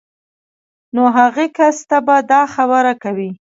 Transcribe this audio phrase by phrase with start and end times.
[0.95, 3.29] نو هغې کس ته به دا خبره کوئ